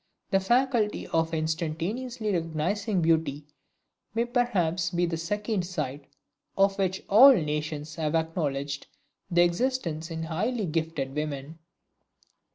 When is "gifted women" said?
10.65-11.59